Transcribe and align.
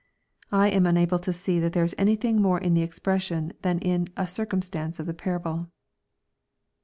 I 0.51 0.69
am 0.69 0.87
unable 0.87 1.19
to 1.19 1.31
see 1.31 1.59
that 1.59 1.73
there 1.73 1.83
is 1.83 1.93
anything 1.95 2.41
more 2.41 2.57
in 2.57 2.73
the 2.73 2.81
expression 2.81 3.53
than 3.61 3.79
a 4.17 4.25
circumstance 4.25 4.99
of 4.99 5.05
the 5.05 5.13
parable. 5.13 5.67